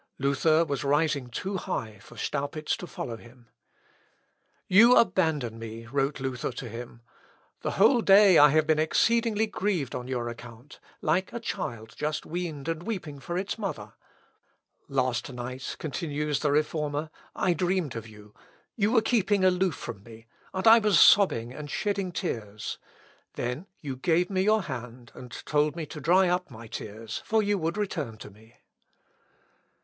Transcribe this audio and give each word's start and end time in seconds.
Luther 0.17 0.65
was 0.65 0.83
rising 0.83 1.29
too 1.29 1.57
high 1.57 1.99
for 1.99 2.17
Staupitz 2.17 2.75
to 2.77 2.87
follow 2.87 3.17
him. 3.17 3.49
"You 4.67 4.95
abandon 4.97 5.59
me," 5.59 5.85
wrote 5.85 6.19
Luther 6.19 6.51
to 6.53 6.67
him. 6.67 7.01
"The 7.61 7.73
whole 7.77 8.01
day 8.01 8.39
I 8.39 8.49
have 8.49 8.65
been 8.65 8.79
exceedingly 8.79 9.45
grieved 9.45 9.93
on 9.93 10.07
your 10.07 10.27
account, 10.27 10.79
like 11.01 11.31
a 11.31 11.39
child 11.39 11.93
just 11.95 12.25
weaned 12.25 12.67
and 12.67 12.81
weeping 12.81 13.19
for 13.19 13.37
its 13.37 13.59
mother. 13.59 13.93
Last 14.87 15.31
night," 15.31 15.75
continues 15.77 16.39
the 16.39 16.51
Reformer, 16.51 17.11
"I 17.35 17.53
dreamed 17.53 17.95
of 17.95 18.07
you, 18.07 18.33
you 18.75 18.91
were 18.91 19.03
keeping 19.03 19.43
aloof 19.45 19.75
from 19.75 20.01
me, 20.01 20.25
and 20.51 20.65
I 20.67 20.79
was 20.79 20.99
sobbing 20.99 21.53
and 21.53 21.69
shedding 21.69 22.11
tears; 22.11 22.79
then 23.35 23.67
you 23.81 23.97
gave 23.97 24.31
me 24.31 24.41
your 24.41 24.63
hand, 24.63 25.11
and 25.13 25.29
told 25.45 25.75
me 25.75 25.85
to 25.85 26.01
dry 26.01 26.27
up 26.27 26.49
my 26.49 26.65
tears, 26.65 27.21
for 27.23 27.43
you 27.43 27.59
would 27.59 27.77
return 27.77 28.17
to 28.17 28.31
me." 28.31 28.55